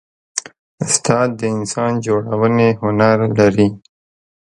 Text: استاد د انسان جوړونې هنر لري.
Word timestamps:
استاد 0.83 1.29
د 1.39 1.41
انسان 1.57 1.91
جوړونې 2.05 2.69
هنر 2.81 3.17
لري. 3.39 3.67